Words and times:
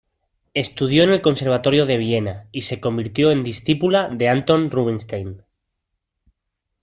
Estudió 0.55 1.03
en 1.03 1.11
el 1.11 1.21
Conservatorio 1.21 1.85
de 1.85 1.97
Viena 1.97 2.47
y 2.51 2.61
se 2.61 2.79
convirtió 2.81 3.29
en 3.29 3.43
discípula 3.43 4.09
de 4.09 4.29
Anton 4.29 4.71
Rubinstein. 4.71 5.43